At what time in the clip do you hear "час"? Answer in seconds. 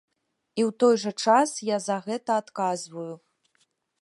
1.27-1.51